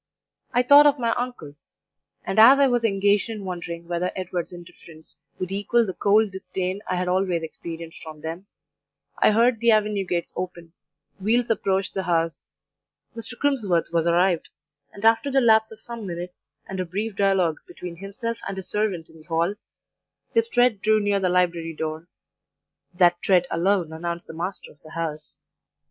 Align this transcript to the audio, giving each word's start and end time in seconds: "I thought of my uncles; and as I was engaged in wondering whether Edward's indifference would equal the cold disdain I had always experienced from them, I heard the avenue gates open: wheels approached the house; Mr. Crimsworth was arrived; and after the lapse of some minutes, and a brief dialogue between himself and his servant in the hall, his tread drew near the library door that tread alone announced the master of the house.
"I 0.51 0.63
thought 0.63 0.87
of 0.87 0.97
my 0.97 1.11
uncles; 1.11 1.79
and 2.25 2.39
as 2.39 2.57
I 2.57 2.65
was 2.65 2.83
engaged 2.83 3.29
in 3.29 3.45
wondering 3.45 3.87
whether 3.87 4.11
Edward's 4.15 4.51
indifference 4.51 5.15
would 5.37 5.51
equal 5.51 5.85
the 5.85 5.93
cold 5.93 6.31
disdain 6.31 6.81
I 6.89 6.95
had 6.95 7.07
always 7.07 7.43
experienced 7.43 8.01
from 8.01 8.21
them, 8.21 8.47
I 9.19 9.29
heard 9.29 9.59
the 9.59 9.69
avenue 9.69 10.03
gates 10.07 10.33
open: 10.35 10.73
wheels 11.19 11.51
approached 11.51 11.93
the 11.93 12.01
house; 12.01 12.45
Mr. 13.15 13.37
Crimsworth 13.37 13.93
was 13.93 14.07
arrived; 14.07 14.49
and 14.91 15.05
after 15.05 15.29
the 15.29 15.39
lapse 15.39 15.69
of 15.69 15.79
some 15.79 16.07
minutes, 16.07 16.47
and 16.65 16.79
a 16.79 16.85
brief 16.85 17.15
dialogue 17.15 17.57
between 17.67 17.97
himself 17.97 18.39
and 18.47 18.57
his 18.57 18.67
servant 18.67 19.07
in 19.07 19.17
the 19.19 19.27
hall, 19.27 19.53
his 20.33 20.47
tread 20.47 20.81
drew 20.81 20.99
near 20.99 21.19
the 21.19 21.29
library 21.29 21.75
door 21.75 22.07
that 22.95 23.21
tread 23.21 23.45
alone 23.51 23.93
announced 23.93 24.25
the 24.25 24.33
master 24.33 24.71
of 24.71 24.81
the 24.81 24.89
house. 24.89 25.37